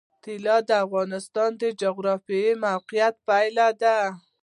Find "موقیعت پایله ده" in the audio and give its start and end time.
2.65-3.97